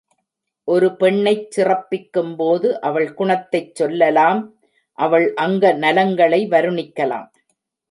ஒரு 0.67 0.87
பெண்ணைச் 0.95 1.51
சிறப்பிக்கும் 1.51 2.35
போது 2.35 2.81
அவள் 2.81 3.13
குணத்தைச் 3.13 3.75
சொல்லலாம் 3.75 4.41
அவள் 4.97 5.33
அங்க 5.35 5.73
நலங்களை 5.73 6.41
வருணிக்கலாம். 6.49 7.29